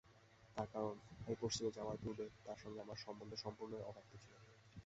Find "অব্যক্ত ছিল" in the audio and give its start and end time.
3.89-4.33